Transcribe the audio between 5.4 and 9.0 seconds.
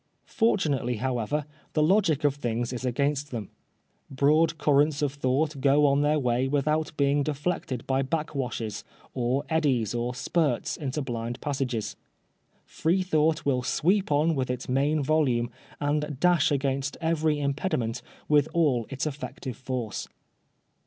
g[0 on their way without being deflected l>y backwashes,